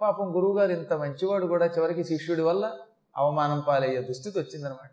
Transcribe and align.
పాపం 0.00 0.36
గురువుగారు 0.36 0.72
ఇంత 0.72 0.92
మంచివాడు 0.92 1.46
కూడా 1.46 1.66
చివరికి 1.66 2.04
శిష్యుడి 2.04 2.42
వల్ల 2.42 2.70
అవమానం 3.16 3.60
పాలయ్యే 3.60 4.02
దుస్థితి 4.02 4.38
వచ్చిందనమాట 4.38 4.90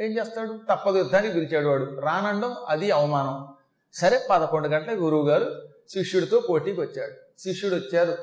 ఏం 0.00 0.18
చేస్తాడు? 0.18 0.58
తప్పదు 0.70 0.98
యుద్ధానికి 0.98 1.34
పిలిచాడు 1.34 1.68
వాడు. 1.68 2.00
రానండం 2.00 2.56
అది 2.68 2.90
అవమానం. 2.90 3.48
సరే 3.94 4.26
పదకొండు 4.30 4.68
గంటల 4.68 4.94
గురువుగారు 4.94 5.68
శిష్యుడితో 5.88 6.40
పోటీకి 6.40 6.80
వచ్చాడు. 6.80 7.40
శిష్యుడు 7.40 7.74
వచ్చారు. 7.74 8.16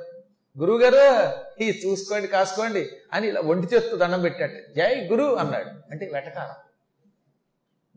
గురువుగారు 0.60 1.32
ఈ 1.64 1.82
చూసుకోండి 1.86 2.28
కాసుకోండి 2.28 2.90
అని 3.14 3.28
ఇలా 3.28 3.42
ఒంటి 3.42 3.76
చేస్తూ 3.76 3.98
దండం 3.98 4.22
పెట్టాడు. 4.22 4.52
జై 4.52 5.08
గురువు 5.12 5.36
అన్నాడు. 5.36 5.70
అంటే 5.92 6.12
వెటకారం. 6.14 6.56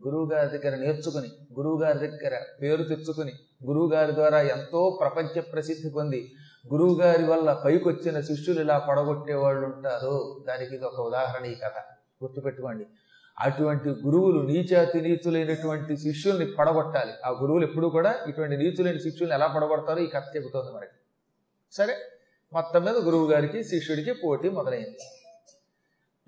గురువు 0.07 0.29
గారి 0.33 0.57
దగ్గర 0.57 0.75
నేర్చుకుని 0.75 1.27
గురువు 1.59 1.81
గారి 1.81 1.97
దగ్గర 1.97 2.41
పేరు 2.61 2.83
తెచ్చుకుని 2.83 3.31
గురువుగారి 3.65 4.15
ద్వారా 4.15 4.41
ఎంతో 4.41 4.97
ప్రపంచ 5.01 5.41
ప్రసిద్ధి 5.41 5.89
పొంది 5.89 6.35
గురువు 6.67 6.99
గారి 6.99 7.23
వల్ల 7.23 7.61
పైకొచ్చిన 7.65 8.21
శిష్యులు 8.21 8.59
ఇలా 8.59 8.77
పడగొట్టే 8.77 9.33
వాళ్ళు 9.33 9.67
ఉంటారు. 9.67 10.43
దానికి 10.47 10.75
ఇది 10.75 10.85
ఒక 10.85 10.99
ఉదాహరణ 10.99 11.45
ఈ 11.45 11.55
కథ. 11.55 11.71
గుర్తుపెట్టుకోండి. 12.23 12.85
అటువంటి 13.39 13.89
గురువులు 13.89 14.41
నీచాతి 14.41 15.01
నీచులైనటువంటి 15.01 15.97
శిష్యుల్ని 15.97 16.45
పడగొట్టాలి. 16.45 17.11
ఆ 17.25 17.29
గురువులు 17.29 17.63
ఎప్పుడూ 17.63 17.89
కూడా 17.89 18.15
ఇటువంటి 18.27 18.57
నీచులైన 18.57 18.97
శిష్యుల్ని 18.97 19.35
ఎలా 19.35 19.47
పడగొడతారో 19.47 19.99
ఈ 19.99 20.05
కథ 20.05 20.23
చెబుతోంది 20.35 20.71
మనకి. 20.77 20.91
సరే? 21.71 21.95
మొత్తం 22.53 22.83
మీద 22.83 22.95
గురువు 22.95 23.31
గారికి 23.31 23.63
శిష్యుడికి 23.63 24.13
పోటీ 24.13 24.49
మొదలైంది. 24.49 24.97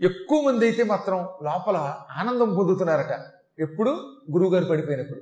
ఎక్కువ 0.01 0.41
మంది 0.41 0.65
అయితే 0.65 0.83
మాత్రం 0.83 1.17
లోపల 1.17 1.95
ఆనందం 2.17 2.55
పొందుతున్నారట. 2.55 3.25
ఎప్పుడు? 3.59 3.89
గురువుగారు 4.31 4.65
పడిపోయినప్పుడు. 4.65 5.21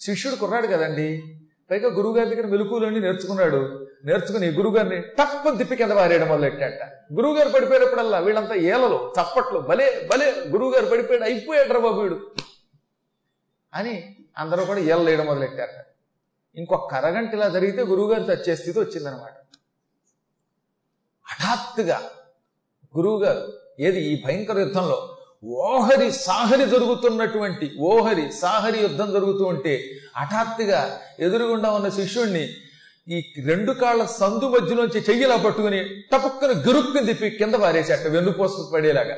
శిష్యుడు 0.00 0.36
కుర్రాడు 0.36 0.66
కదండి. 0.66 1.22
పైగా 1.70 1.88
గురువుగారి 1.88 2.30
దగ్గర 2.30 2.46
మెలకువలన్నీ 2.46 3.00
నేర్చుకున్నాడు. 3.00 3.79
నేర్చుకుని 4.04 4.46
గురుగారిని 4.46 5.00
తప్పని 5.00 5.58
తిప్పి 5.58 5.76
కింద 5.76 5.90
పారేయడం 5.90 6.28
మొదలెట్టాట 6.28 6.82
గురువుగారు 7.12 7.48
పడిపోయినప్పుడల్లా 7.48 8.18
వీళ్ళంతా 8.18 8.54
ఏలలు 8.54 9.12
చప్పట్లు 9.20 9.58
భలే 9.58 10.08
భలే 10.12 10.48
గురువుగారు 10.48 10.86
పడిపోయాడు 10.86 11.24
అయిపోయాడు 11.24 11.78
బాబు 11.78 12.00
వీడు. 12.00 12.18
అని 13.74 14.16
అందరూ 14.38 14.64
కూడా 14.64 14.80
ఏళ్ళు 14.80 15.04
వేయడం 15.04 15.26
మొదలెట్టారట. 15.26 15.84
ఇంకొక 16.56 16.94
అరగంట 16.94 17.34
ఇలా 17.34 17.48
జరిగితే 17.48 17.82
గురువుగారు 17.82 18.22
చచ్చే 18.22 18.56
స్థితి 18.56 18.80
వచ్చిందనమాట. 18.80 19.32
హఠాత్తుగా 21.26 22.10
గురువుగారు 22.96 23.52
ఏది 23.80 24.00
ఈ 24.00 24.22
భయంకర 24.26 24.58
యుద్ధంలో 24.58 25.16
ఓహరి 25.48 26.12
సాహరి 26.12 26.66
జరుగుతున్నటువంటి 26.66 27.76
ఓహరి 27.80 28.32
సాహరి 28.32 28.78
యుద్ధం 28.78 29.12
జరుగుతూ 29.12 29.44
ఉంటే 29.44 29.84
హఠాత్తుగా 30.16 31.00
ఎదురుగుండా 31.18 31.70
ఉన్న 31.70 31.88
శిష్యుణ్ణి 31.88 32.48
ఈ 33.08 33.32
రెండు 33.46 33.72
కాళ్ళ 33.72 34.04
సందు 34.04 34.48
మధ్యలోంచి 34.48 35.00
చెయ్యిలా 35.00 35.36
పట్టుకుని 35.36 35.84
టపక్కన 36.12 36.48
గరుక్కుని 36.48 37.06
తిప్పి 37.06 37.30
కింద 37.30 37.54
పారేసేట 37.54 38.06
వెన్నుపోసు 38.08 38.70
పడేలాగా. 38.74 39.16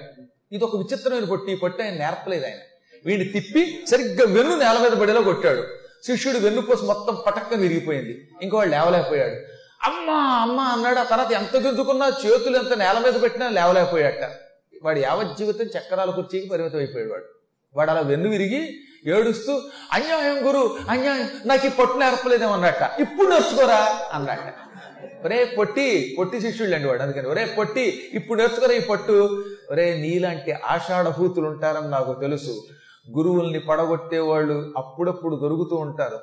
ఇది 0.52 0.64
ఒక 0.64 0.76
విచిత్రమైన 0.76 1.24
పొట్టి. 1.24 1.56
పొట్టి 1.56 1.82
ఆయన 1.82 1.94
నేర్పలేదు 1.94 2.44
ఆయన. 2.44 2.54
వీడిని 3.06 3.28
తిప్పి 3.28 3.84
సరిగ్గా 3.90 4.34
వెన్ను 4.34 4.56
నేల 4.56 4.78
మీద 4.82 4.90
పడేలా 4.90 5.20
కొట్టాడు. 5.20 5.62
శిష్యుడు 6.06 6.38
వెన్నుపోసు 6.38 6.82
మొత్తం 6.82 7.18
పటక్కన 7.26 7.58
విరిగిపోయింది. 7.58 8.28
ఇంకో 8.42 8.56
వాళ్ళు 8.56 8.76
లేవలేకపోయాడు. 8.76 9.34
అమ్మా 9.86 10.14
అమ్మ 10.14 10.60
అన్నాడు. 10.60 10.98
ఆ 10.98 11.02
తర్వాత 11.02 11.32
ఎంత 11.32 11.56
గుంజుకున్నా 11.56 12.12
చేతులు 12.26 12.56
ఎంత 12.56 12.72
నేల 12.72 12.98
మీద 12.98 13.22
పెట్టినా 13.22 13.48
లేవలేకపోయాట 13.48 14.30
వాడు 14.82 14.98
యావత్ 14.98 15.38
జీవితం 15.38 15.64
చక్రాల 15.64 16.10
కుర్చీకి 16.10 16.48
పరిమితం 16.48 16.78
అయిపోయాడు 16.78 17.10
వాడు. 17.10 17.24
వాడు 17.74 17.90
అలా 17.90 18.00
వెన్ను 18.00 18.30
విరిగి 18.30 18.80
ఏడుస్తూ 19.06 19.62
అన్యాయం 19.92 20.48
గురు 20.48 20.76
అన్యాయం 20.90 21.30
నాకు 21.46 21.66
ఈ 21.66 21.70
పొట్టు 21.70 21.98
నేర్పలేదేమో 21.98 22.52
అన్నట్ట 22.52 23.00
ఇప్పుడు 23.00 23.28
నేర్చుకోరా? 23.28 24.00
అన్నట్ట 24.12 24.54
ఒరే 25.24 25.54
పొట్టి 25.58 26.16
పొట్టి 26.18 26.40
శిష్యుళ్ళు 26.40 26.76
అండి 26.76 26.88
వాడు 26.88 27.02
అందుకని. 27.02 27.28
ఒరే 27.28 27.54
పొట్టి 27.58 28.10
ఇప్పుడు 28.14 28.38
నేర్చుకోరా 28.38 28.74
ఈ 28.74 28.80
పట్టు? 28.80 29.44
ఒరే 29.70 29.94
నీలాంటి 29.94 30.52
ఆషాఢభూతులు 30.52 31.46
ఉంటారని 31.46 31.88
నాకు 31.88 32.12
తెలుసు. 32.12 32.62
గురువుల్ని 33.10 33.58
పడగొట్టే 33.60 34.18
వాళ్ళు 34.18 34.74
అప్పుడప్పుడు 34.76 35.36
దొరుకుతూ 35.36 35.76
ఉంటారు. 35.76 36.20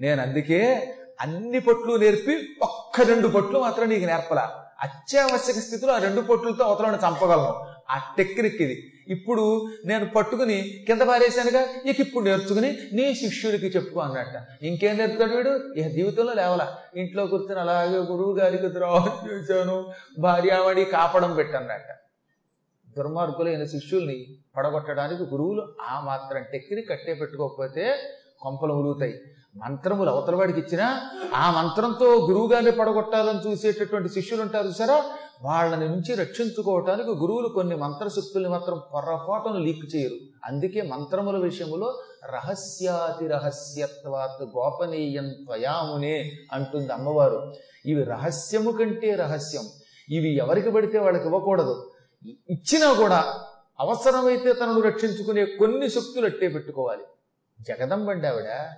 నేను 0.00 0.22
అందుకే 0.22 0.92
అన్ని 1.20 1.60
పట్లు 1.60 1.96
నేర్పి 1.96 2.48
ఒక్క 2.62 3.00
రెండు 3.00 3.28
పట్లు 3.28 3.58
మాత్రం 3.58 3.88
నీకు 3.88 4.06
నేర్పలా. 4.06 4.64
అత్యావశ్యక 4.82 5.56
స్థితిలో 5.56 5.92
ఆ 5.92 5.98
రెండు 5.98 6.20
పొట్లతో 6.20 6.64
అవతలని 6.64 6.96
చంపగలను. 6.96 7.66
ఆ 7.90 8.00
టెక్నిక్ 8.18 8.62
ఇది. 8.62 8.91
ఇప్పుడు 9.08 9.44
నేను 9.86 10.04
పట్టుకుని 10.06 10.56
కింద 10.86 11.02
పారేశానుగా 11.02 11.62
ఇక 11.86 12.00
ఇప్పుడు 12.00 12.24
నేర్చుకుని 12.24 12.70
నీ 12.92 13.14
శిష్యుడికి 13.14 13.66
చెప్పుకో 13.66 14.00
అన్నట్ట 14.00 14.34
ఇంకేం 14.64 14.96
నేర్పుతాడు 14.96 15.32
వీడు? 15.32 15.52
ఇక 15.76 15.86
జీవితంలో 15.86 16.32
లేవలా. 16.32 16.66
ఇంట్లో 16.96 17.26
కూర్చొని 17.26 17.60
అలాగే 17.60 17.96
గురువు 17.96 18.38
గారికి 18.38 18.68
ద్రోహం 18.68 19.28
చేశాను 19.28 19.76
భార్యావడి 20.18 20.84
కాపడం 20.84 21.34
పెట్టన్నట్ట 21.34 21.88
దుర్మార్గులైన 22.96 23.64
శిష్యుల్ని 23.64 24.18
పడగొట్టడానికి 24.56 25.22
గురువులు 25.22 25.74
ఆ 25.80 26.00
మాత్రం 26.00 26.42
టెక్నిక్ 26.52 26.88
కట్టే 26.88 27.14
పెట్టుకోకపోతే 27.14 27.84
కొంపలు 28.40 28.72
ఉరుగుతాయి 28.72 29.14
మంత్రములు 29.56 30.10
అవతల 30.10 30.34
వాడికి 30.34 30.60
ఇచ్చినా 30.60 31.10
ఆ 31.34 31.50
మంత్రంతో 31.50 32.26
గురువుగారిని 32.30 32.70
పడగొట్టాలని 32.70 33.50
చూసేటటువంటి 33.50 34.08
శిష్యులు 34.08 34.42
ఉంటారు 34.42 34.70
సరే 34.70 35.02
వాళ్ళని 35.42 35.88
నుంచి 35.88 36.14
రక్షించుకోవటానికి 36.14 37.08
గురువులు 37.08 37.48
కొన్ని 37.48 37.76
మంత్రశక్తుల్ని 37.76 38.50
మాత్రం 38.50 38.80
పొరపాటును 38.94 39.58
లీక్ 39.58 39.96
చేయరు. 39.96 40.14
అందుకే 40.44 40.82
మంత్రముల 40.82 41.36
విషయంలో 41.36 42.02
రహస్యాతి 42.32 43.26
రహస్యత్వాత్ 43.26 44.42
గోపనీయం 44.42 45.28
త్వయామునే 45.28 46.30
అంటుంది 46.52 46.92
అమ్మవారు. 46.92 47.52
ఇవి 47.86 48.04
రహస్యము 48.04 48.70
కంటే 48.70 49.14
రహస్యం. 49.14 49.62
ఇవి 50.10 50.36
ఎవరికి 50.36 50.70
పడితే 50.70 50.98
వాళ్ళకి 50.98 51.24
ఇవ్వకూడదు. 51.24 51.90
ఇచ్చినా 52.26 52.92
కూడా 52.92 53.40
అవసరమైతే 53.80 54.52
తనను 54.52 54.80
రక్షించుకునే 54.80 55.44
కొన్ని 55.44 55.90
శక్తులు 55.90 56.26
అట్టే 56.26 56.48
పెట్టుకోవాలి. 56.48 57.02
జగదంబండి 57.60 58.26
ఆవిడ 58.26 58.70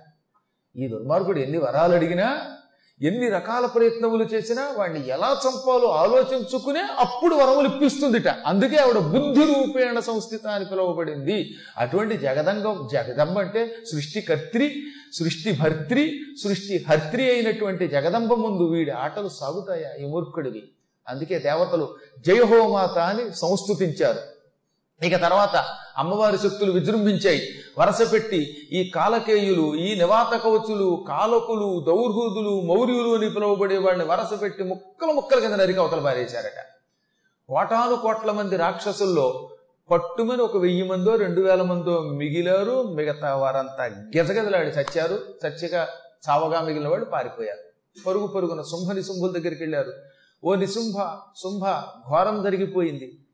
ఈ 0.77 0.87
దుర్మార్గుడు 0.87 1.39
ఎన్ని 1.39 1.57
వరాలు 1.57 1.93
అడిగినా 1.93 2.39
ఎన్ని 3.01 3.29
రకాల 3.29 3.65
ప్రయత్నములు 3.65 4.23
చేసినా 4.23 4.73
వాడిని 4.77 5.07
ఎలా 5.07 5.41
చంపాలో 5.47 5.87
ఆలోచించుకునే 5.89 6.79
అప్పుడు 6.79 7.35
వరములు 7.35 7.67
ఇప్పిస్తుందిట. 7.67 8.27
అందుకే 8.27 8.75
ఆవిడ 8.75 8.97
బుద్ధి 8.97 9.41
రూపేణ 9.41 9.99
సంస్థిత 9.99 10.47
అని 10.47 10.65
పిలువబడింది. 10.65 11.53
అటువంటి 11.77 12.17
జగదంగం 12.17 12.89
జగదంబ 12.91 13.39
అంటే 13.39 13.75
సృష్టికర్త్రి 13.91 14.83
సృష్టి 15.13 15.51
భర్త్రి 15.51 16.21
సృష్టి 16.43 16.85
హర్త్రి 16.89 17.31
అయినటువంటి 17.31 17.87
జగదంబ 17.87 18.33
ముందు 18.33 18.63
వీడి 18.63 18.91
ఆటలు 18.91 19.29
సాగుతాయా? 19.29 20.05
ఈ 20.05 20.05
మూర్ఖుడివి. 20.05 20.63
అందుకే 21.07 21.39
దేవతలు 21.39 21.95
జయహోమాత 22.19 22.97
అని 22.97 23.33
సంస్థుతించారు. 23.35 24.34
ఇక 25.03 25.21
తర్వాత 25.21 25.65
అమ్మవారి 25.97 26.37
శక్తులు 26.37 26.71
విజృంభించాయి. 26.71 27.49
వరసపెట్టి 27.79 28.57
ఈ 28.71 28.91
కాలకేయులు 28.95 29.75
ఈ 29.75 29.95
నివాత 29.95 30.41
కవచులు 30.43 31.05
కాలకులు 31.07 31.83
దౌర్హుదులు 31.87 32.61
మౌర్యులు 32.61 33.15
అని 33.15 33.29
పిలువబడే 33.29 33.77
వాళ్ళని 33.77 34.09
వరస 34.09 34.41
పెట్టి 34.41 34.63
ముక్కలు 34.63 35.11
ముక్కల 35.11 35.39
కింద 35.39 35.53
నరికి 35.53 35.79
అవతల 35.79 35.99
పారేశారట. 35.99 36.65
కోటాను 37.49 37.95
కోట్ల 37.95 38.31
మంది 38.31 38.57
రాక్షసుల్లో 38.57 39.49
పట్టుమని 39.91 40.41
ఒక 40.41 40.57
వెయ్యి 40.57 40.83
మందో 40.83 41.15
రెండు 41.15 41.41
వేల 41.41 41.61
మందో 41.61 42.01
మిగిలారు. 42.01 42.83
మిగతా 42.83 43.35
వారంతా 43.35 43.85
గెజగెజలాడి 44.17 44.69
చచ్చారు. 44.69 45.19
చచ్చిగా 45.47 45.87
చావగా 46.29 46.61
మిగిలిన 46.61 46.87
వాళ్ళు 46.87 47.05
పారిపోయారు. 47.05 47.59
పరుగు 48.07 48.27
పరుగున 48.27 48.61
శుంభ 48.61 48.91
నిశుంభుల 48.91 49.31
దగ్గరికి 49.31 49.63
వెళ్ళారు. 49.63 49.93
ఓ 50.43 50.55
నిశుంభ 50.55 50.95
శుంభ 51.37 51.63
ఘోరం 52.09 52.43
జరిగిపోయింది. 52.43 53.24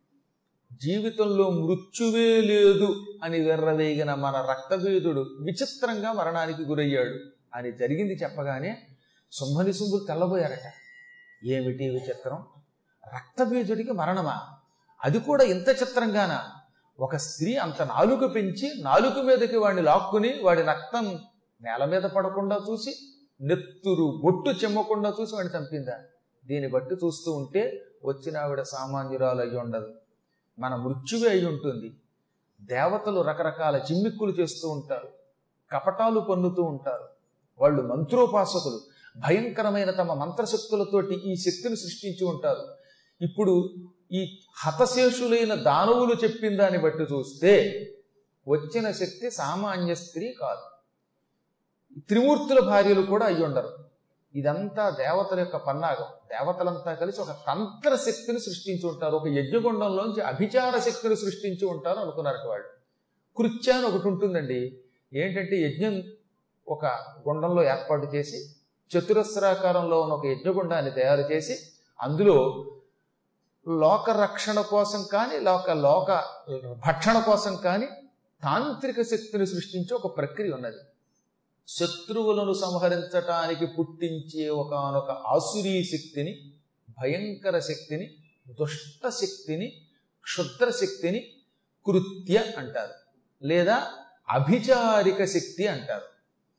జీవితంలో 0.72 1.50
మృత్యువే 1.50 2.42
లేదు 2.42 3.06
అని 3.24 3.42
వెర్రవేగిన 3.42 4.14
మన 4.14 4.48
రక్తభేదుడు 4.50 5.20
విచిత్రంగా 5.20 6.12
మరణానికి 6.12 6.62
గురయ్యాడు. 6.64 7.20
అని 7.56 7.72
జరిగింది 7.72 8.14
చెప్పగానే 8.14 8.78
సుంభని 9.32 9.74
సుంభులు 9.74 10.06
తెల్లబోయారట. 10.08 10.72
ఏమిటి 11.46 11.90
విచిత్రం? 11.90 12.46
రక్తభేదుడికి 13.16 13.92
మరణమా? 13.92 14.42
అది 15.04 15.20
కూడా 15.20 15.44
ఇంత 15.44 15.70
చిత్రంగానా? 15.70 16.48
ఒక 17.00 17.16
స్త్రీ 17.16 17.56
అంత 17.56 17.82
నాలుక 17.82 18.36
పెంచి 18.36 18.72
నాలుక 18.82 19.18
మీదకి 19.18 19.58
వాడిని 19.58 19.82
లాక్కుని 19.82 20.34
వాడి 20.44 20.62
రక్తం 20.62 21.20
నేల 21.62 21.86
మీద 21.86 22.02
పడకుండా 22.02 22.62
చూసి 22.70 22.96
నెత్తురు 23.42 24.22
బొట్టు 24.24 24.50
చెమ్మకుండా 24.50 25.14
చూసి 25.22 25.36
వాడిని 25.36 25.58
చంపిందా? 25.58 26.00
దీన్ని 26.46 26.70
బట్టి 26.70 26.96
చూస్తూ 26.96 27.32
ఉంటే 27.32 27.82
వచ్చిన 28.06 28.38
ఆవిడ 28.38 28.62
సామాన్యురాలు 28.62 29.42
అయ్యి 29.42 29.58
ఉండదు 29.58 30.01
మన 30.60 30.76
మృత్యువే 30.76 31.30
అయి 31.30 31.46
ఉంటుంది. 31.46 31.96
దేవతలు 32.62 33.22
రకరకాల 33.22 33.82
చిమ్మిక్కులు 33.92 34.32
చేస్తూ 34.32 34.70
ఉంటారు. 34.70 35.10
కపటాలు 35.72 36.20
పన్నుతూ 36.20 36.64
ఉంటారు. 36.64 37.08
వాళ్ళు 37.62 37.82
మంత్రోపాసకులు. 37.82 38.82
భయంకరమైన 39.18 39.92
తమ 39.92 40.14
మంత్రశక్తులతోటి 40.14 41.16
ఈ 41.16 41.36
శక్తిని 41.36 41.76
సృష్టించి 41.76 42.26
ఉంటారు. 42.26 42.76
ఇప్పుడు 43.24 43.74
ఈ 44.12 44.40
హతశేషులైన 44.58 45.56
దానవులు 45.56 46.14
చెప్పిన 46.14 46.58
దాన్ని 46.58 46.80
బట్టి 46.80 47.04
చూస్తే 47.04 47.88
వచ్చిన 48.48 48.92
శక్తి 48.92 49.32
సామాన్య 49.32 49.96
స్త్రీ 49.96 50.36
కాదు. 50.42 50.72
త్రిమూర్తుల 52.00 52.60
భార్యలు 52.60 53.02
కూడా 53.02 53.26
అయి 53.26 53.44
ఉండరు 53.44 53.91
ఇదంతా 54.36 54.90
దేవతల 54.90 55.40
యొక్క 55.40 55.58
పన్నాగం. 55.58 56.06
దేవతలంతా 56.26 56.94
కలిసి 56.94 57.22
ఒక 57.22 57.32
తంత్ర 57.32 57.96
శక్తిని 57.96 58.40
సృష్టించి 58.40 58.88
ఉంటారు. 58.88 59.16
ఒక 59.16 59.28
యజ్ఞగుండంలోంచి 59.28 60.22
అభిచార 60.22 60.80
శక్తిని 60.80 61.16
సృష్టించి 61.16 61.66
ఉంటారు 61.66 62.00
అనుకున్నారు 62.00 62.48
వాళ్ళు. 62.48 62.68
కృత్యాన్ని 63.38 63.88
ఒకటి 63.88 64.08
ఉంటుందండి. 64.08 64.80
ఏంటంటే 65.14 65.62
యజ్ఞం 65.62 66.04
ఒక 66.68 66.86
గుండంలో 67.28 67.64
ఏర్పాటు 67.64 68.06
చేసి 68.06 68.56
చతురస్రాకారంలో 68.92 70.02
ఉన్న 70.02 70.14
ఒక 70.14 70.26
యజ్ఞగుండాన్ని 70.26 70.92
తయారు 70.92 71.22
చేసి 71.22 71.58
అందులో 72.02 72.66
లోక 73.68 74.10
రక్షణ 74.10 74.62
కోసం 74.62 75.06
కానీ 75.14 75.40
లోక 75.40 75.72
లోక 75.72 76.24
భక్షణ 76.88 77.20
కోసం 77.20 77.56
కానీ 77.56 77.86
తాంత్రిక 78.44 79.02
శక్తిని 79.02 79.46
సృష్టించే 79.46 79.96
ఒక 79.96 80.18
ప్రక్రియ 80.18 80.52
ఉన్నది. 80.52 80.78
శత్రువులను 81.68 82.54
సంహరించటానికి 82.54 83.66
పుట్టించే 83.66 84.50
ఒకనొక 84.50 85.12
ఆసురీ 85.12 85.84
శక్తిని 85.84 86.54
భయంకర 86.90 87.60
శక్తిని 87.60 88.10
దుష్ట 88.60 89.10
శక్తిని 89.10 89.68
క్షుద్ర 90.24 90.70
శక్తిని 90.70 91.20
కృత్య 91.86 92.44
అంటారు. 92.58 92.94
లేదా 93.44 93.88
అభిచారిక 94.30 95.26
శక్తి 95.26 95.68
అంటారు. 95.68 96.08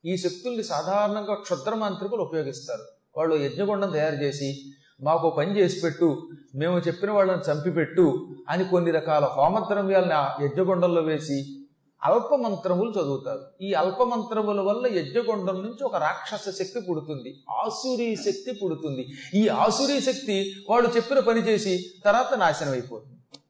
ఈ 0.04 0.16
శక్తుల్ని 0.16 0.64
సాధారణంగా 0.64 1.34
క్షుద్ర 1.34 1.74
మాంత్రికులు 1.74 2.22
ఉపయోగిస్తారు. 2.22 2.82
వాళ్ళు 3.16 3.36
యజ్ఞగుండం 3.36 3.90
తయారు 3.90 4.14
చేసి 4.14 4.72
మాకు 5.00 5.30
పని 5.30 5.58
చేసి 5.58 5.80
పెట్టు 5.80 6.28
మేము 6.54 6.78
చెప్పిన 6.78 7.10
వాళ్ళని 7.10 7.52
చంపిపెట్టు 7.52 8.34
అని 8.48 8.64
కొన్ని 8.64 8.90
రకాల 8.90 9.24
హోమద్రవ్యాలను 9.24 10.44
యజ్ఞగుండంలో 10.44 11.02
వేసి 11.02 11.61
అల్ప 12.04 12.34
మంత్రములు 12.34 12.90
చదువుతారు. 12.90 13.40
ఈ 13.60 13.72
అల్పమంత్రముల 13.72 14.60
వల్ల 14.60 14.86
యజ్ఞగుండం 14.86 15.62
నుంచి 15.62 15.84
ఒక 15.84 15.96
రాక్షస 15.96 16.58
శక్తి 16.58 16.80
పుడుతుంది. 16.80 17.34
ఆసురీ 17.50 18.16
శక్తి 18.16 18.60
పుడుతుంది. 18.64 19.08
ఈ 19.34 19.48
ఆసురీ 19.48 20.00
శక్తి 20.00 20.52
వాళ్ళు 20.70 20.90
చెప్పిన 20.96 21.18
పని 21.18 21.40
చేసి 21.40 21.84
తర్వాత 22.04 22.34
నాశనం 22.34 22.72
అయిపోతుంది. 22.72 23.40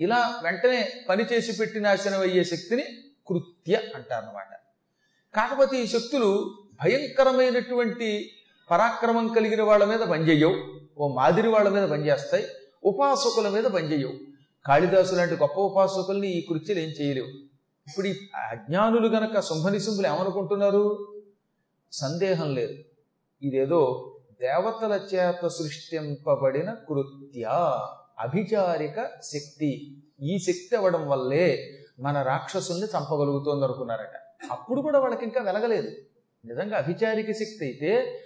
ఇలా 0.00 0.40
వెంటనే 0.42 0.92
పని 1.08 1.24
చేసి 1.32 1.52
పెట్టి 1.52 1.80
నాశనం 1.80 2.20
అయ్యే 2.20 2.44
శక్తిని 2.44 2.82
కృత్య 3.28 3.80
అంటారన్నమాట. 3.94 4.46
కాకపోతే 5.36 5.82
ఈ 5.82 5.86
శక్తులు 5.86 6.54
భయంకరమైనటువంటి 6.82 8.30
పరాక్రమం 8.70 9.28
కలిగిన 9.28 9.62
వాళ్ళ 9.62 9.84
మీద 9.84 10.00
పనిచేయవు. 10.00 10.56
ఓ 10.98 11.08
మాదిరి 11.08 11.48
వాళ్ళ 11.48 11.68
మీద 11.68 11.88
పనిచేస్తాయి. 11.88 12.46
ఉపాసకుల 12.84 13.48
మీద 13.48 13.64
పనిచేయవు. 13.64 14.12
కాళిదాసు 14.66 15.14
లాంటి 15.14 15.34
గొప్ప 15.34 15.60
ఉపాసకుల్ని 15.60 16.28
ఈ 16.28 16.46
కృత్యలు 16.46 16.78
ఏం 16.78 16.88
చేయలేవు. 16.88 17.49
ఇప్పుడు 17.88 18.06
ఈ 18.06 18.14
అజ్ఞానులు 18.50 19.08
గనక 19.08 19.40
శుంభనిశుంభులు 19.40 20.06
ఏమనుకుంటున్నారు? 20.06 21.14
సందేహం 21.92 22.54
లేదు. 22.54 22.74
ఇదేదో 23.42 24.12
దేవతల 24.40 25.00
చేత 25.14 25.46
సృష్టింపబడిన 25.46 26.70
కృత్య 26.72 27.44
అభిచారిక 28.18 29.08
శక్తి. 29.22 30.02
ఈ 30.22 30.38
శక్తి 30.38 30.76
అవ్వడం 30.76 31.08
వల్లే 31.08 31.76
మన 32.00 32.22
రాక్షసుల్ని 32.22 32.86
చంపగలుగుతోంది 32.86 33.64
అనుకున్నారట. 33.64 34.44
అప్పుడు 34.50 34.80
కూడా 34.80 34.98
వాళ్ళకి 35.00 35.24
ఇంకా 35.24 35.42
వెలగలేదు. 35.42 35.88
నిజంగా 36.44 36.78
అభిచారిక 36.78 37.26
శక్తి 37.26 37.64
అయితే 37.64 38.20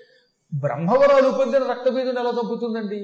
బ్రహ్మవరాలు 0.54 1.30
పొందిన 1.30 1.62
రక్తబీజుని 1.62 2.20
ఎలా 2.20 2.30
చంపుతుందండి? 2.30 3.00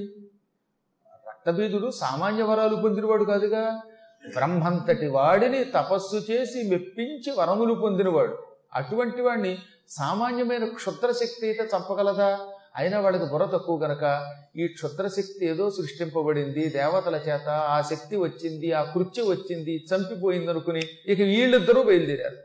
రక్తబీజుడు 1.28 1.90
సామాన్య 1.90 2.42
వరాలు 2.42 2.76
పొందినవాడు 2.76 3.24
కాదుగా. 3.24 3.80
బ్రహ్మంతటి 4.28 5.06
వాడిని 5.06 5.64
తపస్సు 5.64 6.32
చేసి 6.32 6.62
మెప్పించి 6.62 7.32
వరములు 7.38 7.74
పొందినవాడు. 7.74 8.38
అటువంటి 8.74 9.22
వాడిని 9.22 9.58
సామాన్యమైన 9.88 10.64
క్షుద్రశక్తి 10.64 11.46
అయితే 11.46 11.68
చంపగలదా? 11.76 12.38
అయినా 12.76 13.00
వాడికి 13.00 13.24
బుర్ర 13.24 13.44
తక్కువ 13.44 13.78
గనక 13.78 14.34
ఈ 14.56 14.66
క్షుద్రశక్తి 14.66 15.46
ఏదో 15.46 15.70
సృష్టింపబడింది 15.70 16.68
దేవతల 16.68 17.14
చేత 17.16 17.48
ఆ 17.48 17.80
శక్తి 17.80 18.16
వచ్చింది 18.16 18.72
ఆ 18.72 18.82
కృత్యం 18.82 19.26
వచ్చింది 19.26 19.84
చంపిపోయింది 19.94 20.50
అనుకుని 20.50 20.82
ఇక 21.06 21.20
వీళ్ళిద్దరూ 21.20 21.82
బయలుదేరారు 21.82 22.36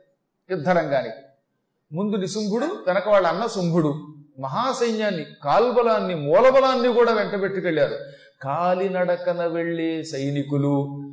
యుద్ధరంగానికి. 0.51 1.16
ముందు 1.95 2.16
నిశుంభుడు 2.16 2.66
వెనక 2.66 3.10
వాళ్ళ 3.10 3.27
అన్న 3.27 3.48
శుంభుడు. 3.48 4.07
మహాసైన్యాన్ని 4.39 5.25
కాల్బలాన్ని 5.44 6.16
మూలబలాన్ని 6.16 6.94
కూడా 6.94 7.13
వెంటబెట్టుకెళ్ళారు. 7.13 7.95
కాలినడకన 8.42 9.45
వెళ్ళే 9.45 10.04
సైనికులు 10.04 11.04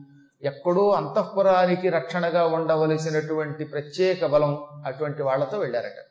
ఎక్కడో 0.43 0.91
అంతఃపురానికి 0.91 1.89
రక్షణగా 1.89 2.47
ఉండవలసినటువంటి 2.47 3.65
ప్రత్యేక 3.65 4.27
బలం 4.27 4.65
అటువంటి 4.87 5.23
వాళ్ళతో 5.23 5.59
వెళ్ళారట. 5.59 6.05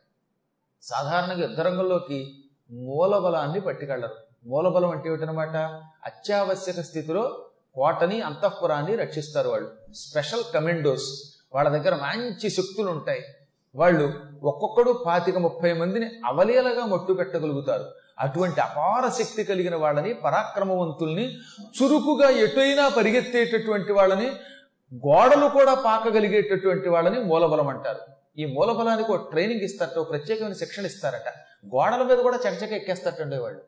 సాధారణంగా 0.82 1.42
యుద్ధరంగంలోకి 1.42 2.44
మూలబలాన్ని 2.70 3.60
పట్టుకెళ్ళరు. 3.60 4.14
మూలబలం 4.44 4.90
అంటే 4.90 5.08
ఏమిటనమాట 5.08 5.56
అత్యావశ్యక 6.04 6.80
స్థితిలో 6.80 7.44
కోటని 7.74 8.20
అంతఃపురాన్ని 8.20 8.96
రక్షిస్తారు 8.96 9.48
వాళ్ళు. 9.48 9.94
Special 9.94 10.44
commandos. 10.54 11.36
వాళ్ళ 11.54 11.68
దగ్గర 11.68 11.94
మంచి 11.94 12.50
శక్తులు 12.50 12.90
ఉంటాయి 12.90 13.24
వాళ్ళు 13.74 14.12
ఒక్కొక్కడు 14.42 15.02
పాతిక 15.06 15.38
ముప్పై 15.38 15.72
మందిని 15.72 16.10
అవలీలగా 16.24 16.86
మట్టు 16.86 17.12
పెట్టగలుగుతారు. 17.12 17.84
అటువంటి 18.18 18.60
అపార 18.60 19.22
శక్తి 19.22 19.44
కలిగిన 19.44 19.76
వాళ్ళని 19.76 20.12
పరాక్రమవంతుల్ని 20.14 21.38
చురుకుగా 21.82 22.30
ఎటైనా 22.30 22.88
పరిగెత్తేటటువంటి 22.88 23.92
వాళ్ళని 23.92 24.26
గోడలు 24.94 25.48
కూడా 25.48 25.74
పాకగలిగేటటువంటి 25.74 26.88
వాళ్ళని 26.88 27.20
మూలబలం 27.20 27.68
అంటారు. 27.68 27.98
ఈ 28.38 28.44
మూలబలానికి 28.44 29.12
ఒక 29.12 29.30
ట్రైనింగ్ 29.30 29.60
ఇస్తారట 29.60 29.98
ఒక 29.98 30.10
ప్రత్యేకమైన 30.10 30.52
శిక్షణ 30.52 30.86
ఇస్తారట. 30.86 31.28
గోడల 31.66 32.02
మీద 32.02 32.18
కూడా 32.18 32.36
చకచక 32.36 32.72
ఎక్కేస్తారటండి 32.72 33.36
వాళ్ళు. 33.36 33.60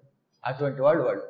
అటువంటి 0.44 0.82
వాళ్ళు 0.82 1.02
వాళ్ళు. 1.02 1.22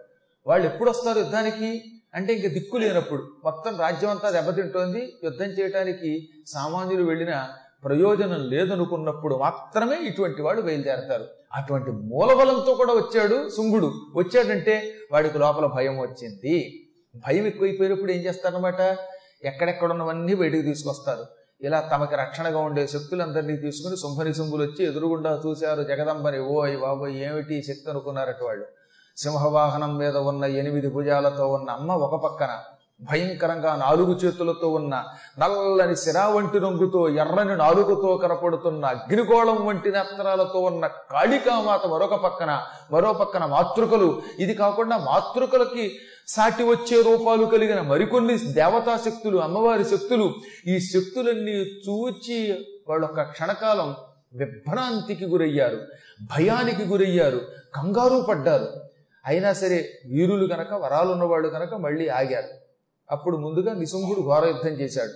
వాళ్ళు 0.47 0.67
ఎప్పుడు 0.67 0.91
వస్తారు 0.91 1.19
యుద్ధానికి? 1.19 1.85
అంటే 2.15 2.35
ఇంక 2.35 2.53
దిక్కు 2.53 2.77
లేనప్పుడు. 2.77 3.29
మొత్తం 3.45 3.77
రాజ్యం 3.81 4.11
అంతా 4.11 4.31
దెబ్బతింటోంది. 4.31 5.13
యుద్ధం 5.25 5.45
చేయడానికి 5.45 6.29
సామాన్యులు 6.47 7.05
వెళ్ళిన 7.05 7.49
ప్రయోజనం 7.85 8.41
లేదనుకున్నప్పుడు 8.49 9.35
మాత్రమే 9.35 9.97
ఇటువంటి 9.97 10.43
వాడు 10.43 10.61
బయలుదేరతారు. 10.61 11.25
అటువంటి 11.55 11.91
మూలబలంతో 11.91 12.75
కూడా 12.75 12.93
వచ్చాడు 12.93 13.49
శుంగుడు. 13.49 13.93
వచ్చాడంటే 14.17 14.93
వాడికి 15.13 15.39
లోపల 15.39 15.67
భయం 15.67 15.99
వచ్చింది. 15.99 16.85
భయం 17.17 17.47
ఎక్కువైపోయినప్పుడు 17.47 18.13
ఏం 18.13 18.19
చేస్తారనమాట 18.19 18.81
ఎక్కడెక్కడున్నవన్నీ 19.45 20.35
బయటకు 20.35 20.63
తీసుకొస్తారు. 20.63 21.25
ఇలా 21.63 21.81
తమకి 21.81 22.17
రక్షణగా 22.17 22.59
ఉండే 22.59 22.87
శక్తులందరినీ 22.87 23.57
తీసుకుని 23.57 23.97
శుంభని 23.97 24.35
శుంభులు 24.35 24.63
వచ్చి 24.63 24.87
ఎదురుగుండా 24.87 25.43
చూశారు. 25.47 25.83
జగదంబని 25.83 26.39
ఓ 26.39 26.63
అయ్యి 26.63 26.81
బాబోయ్ 26.81 27.17
ఏమిటి 27.17 27.63
శక్తి 27.63 27.91
అనుకున్నారట 27.91 28.43
వాళ్ళు. 28.43 28.67
సింహవాహనం 29.17 29.99
మీద 29.99 30.17
ఉన్న 30.17 30.45
ఎనిమిది 30.45 30.89
భుజాలతో 30.89 31.49
ఉన్న 31.49 31.71
అమ్మ 31.71 31.93
ఒక 31.93 32.23
పక్కన 32.25 32.59
భయంకరంగా 33.01 33.77
నాలుగు 33.77 34.13
చేతులతో 34.13 34.69
ఉన్న 34.69 35.05
నల్లని 35.39 35.97
శిరా 35.97 36.29
వంటి 36.29 36.59
రంగుతో 36.59 37.09
ఎర్రని 37.09 37.57
నాలుగుతో 37.57 38.17
కనపడుతున్న 38.17 38.85
అగ్నిగోళం 38.85 39.67
వంటి 39.67 39.93
నేత్రాలతో 39.93 40.61
ఉన్న 40.61 40.87
కాళికామాత 40.87 41.87
మరొక 41.87 42.15
పక్కన 42.15 42.63
మరో 42.93 43.13
పక్కన 43.13 43.47
మాతృకలు. 43.47 44.23
ఇది 44.39 44.55
కాకుండా 44.55 44.97
మాతృకలకి 44.99 45.93
సాటి 46.29 46.63
వచ్చే 46.63 47.03
రూపాలు 47.03 47.47
కలిగిన 47.47 47.81
మరికొన్ని 47.81 48.39
దేవతా 48.39 48.97
శక్తులు 48.97 49.39
అమ్మవారి 49.39 49.85
శక్తులు. 49.85 50.35
ఈ 50.67 50.81
శక్తులన్నీ 50.81 51.57
చూచి 51.61 52.67
వాళ్ళు 52.89 53.09
క్షణకాలం 53.21 53.95
విభ్రాంతికి 54.35 55.25
గురయ్యారు 55.25 55.79
భయానికి 56.23 56.85
గురయ్యారు 56.85 57.41
కంగారు 57.75 58.27
పడ్డారు. 58.29 58.69
అయినా 59.27 59.53
సరే 59.53 59.89
వీరులు 60.07 60.55
గనక 60.55 60.73
వరాలున్నవాళ్ళు 60.73 61.49
కనుక 61.49 61.75
మళ్ళీ 61.75 62.09
ఆగారు. 62.09 62.64
అప్పుడు 63.11 63.37
ముందుగా 63.37 63.73
నిశుంభుడు 63.73 64.21
ఘోర 64.21 64.47
యుద్ధం 64.47 64.71
చేశాడు. 64.71 65.13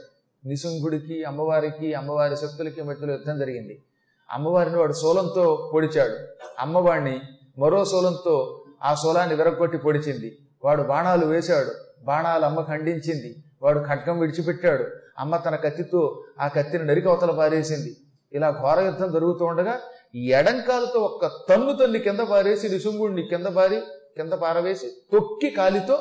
నిశుంభుడికి 0.46 1.24
అమ్మవారికి 1.24 1.94
అమ్మవారి 1.94 2.36
శక్తులకి 2.36 2.82
మధ్యలో 2.82 3.12
యుద్ధం 3.12 3.38
జరిగింది. 3.38 3.82
అమ్మవారిని 4.30 4.78
వాడు 4.78 4.92
శూలంతో 4.92 5.70
పొడిచాడు. 5.74 6.16
అమ్మవాడిని 6.58 7.20
మరో 7.58 7.84
సోలంతో 7.84 8.64
ఆ 8.82 8.94
సోలాన్ని 8.94 9.36
విరగొట్టి 9.36 9.78
పొడిచింది. 9.78 10.38
వాడు 10.64 10.82
బాణాలు 10.82 11.26
వేశాడు. 11.26 11.70
బాణాలు 12.04 12.44
అమ్మ 12.44 12.60
ఖండించింది. 12.60 13.36
వాడు 13.62 13.78
ఖడ్గం 13.78 14.18
విడిచిపెట్టాడు. 14.18 14.84
అమ్మ 15.18 15.36
తన 15.36 15.56
కత్తితో 15.56 16.24
ఆ 16.40 16.48
కత్తిని 16.48 16.84
నరికి 16.84 17.08
అవతల 17.08 17.30
పారేసింది. 17.30 17.96
ఇలా 18.32 18.50
ఘోర 18.50 18.80
యుద్ధం 18.80 19.12
జరుగుతూ 19.12 19.44
ఉండగా 19.44 19.78
ఎడంకాలతో 20.14 21.00
ఒక్క 21.00 21.26
తన్ను 21.26 21.72
తన్ని 21.72 21.98
కింద 21.98 22.18
పారేసి 22.18 22.68
నిశుంభుడిని 22.68 23.22
కింద 23.22 23.46
పారి 23.46 23.80
కింద 24.16 24.32
పారవేసి 24.32 24.86
తొక్కి 25.12 25.50
కాలితో 25.50 25.98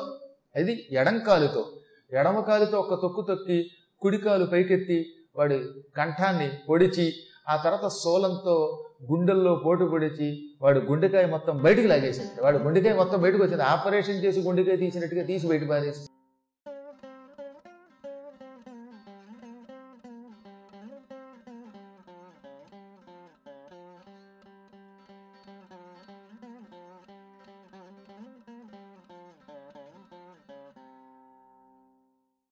అది 0.56 0.86
ఎడంకాలుతో 0.92 1.66
ఎడమ 2.12 2.40
కాలుతో 2.40 2.76
ఒక 2.80 3.02
తొక్కు 3.02 3.22
తొక్కి 3.22 3.70
కుడికాలు 4.00 4.44
పైకెత్తి 4.44 5.06
వాడి 5.36 5.58
కంఠాన్ని 5.96 6.48
పొడిచి 6.68 7.12
ఆ 7.48 7.56
తర్వాత 7.56 7.86
సోలంతో 7.86 8.84
గుండెల్లో 9.12 9.54
పోటు 9.54 9.84
పొడిచి 9.84 10.28
వాడు 10.62 10.78
గుండెకాయ 10.80 11.26
మొత్తం 11.26 11.56
బయటికి 11.56 11.88
లాగేసింది. 11.88 12.42
వాడు 12.42 12.58
గుండెకాయ 12.58 12.94
మొత్తం 12.94 13.20
బయటకు 13.22 13.42
వచ్చింది. 13.42 13.62
ఆపరేషన్ 13.62 14.24
చేసి 14.24 14.40
గుండెకాయ 14.40 14.76
తీసినట్టుగా 14.76 15.24
తీసి 15.24 15.46
బయట 15.48 15.68
పారేసి 15.68 16.02